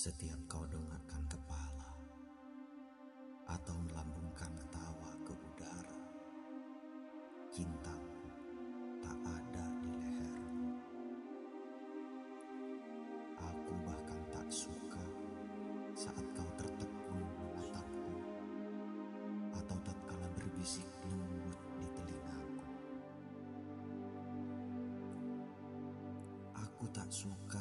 setiap 0.00 0.40
kau 0.48 0.64
dongakkan 0.64 1.20
kepala 1.28 1.92
atau 3.52 3.76
melambungkan 3.84 4.48
tawa 4.72 5.12
ke 5.28 5.36
udara, 5.36 6.00
cintamu 7.52 8.24
tak 9.04 9.18
ada 9.28 9.64
di 9.84 9.92
lehermu. 10.00 10.72
Aku 13.44 13.72
bahkan 13.84 14.20
tak 14.32 14.48
suka 14.48 15.04
saat 15.92 16.24
kau 16.32 16.48
tertekun 16.56 17.20
menatapku 17.20 18.16
atau 19.52 19.76
tatkala 19.84 20.32
berbisik 20.32 20.88
lembut 21.04 21.60
di 21.76 21.86
telingaku. 21.92 22.68
Aku 26.56 26.88
tak 26.88 27.12
suka 27.12 27.60